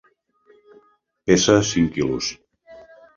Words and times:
Pesa 1.27 1.57
cinc 1.73 1.91
quilos. 1.99 2.31